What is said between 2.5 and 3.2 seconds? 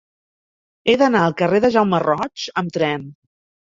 amb tren.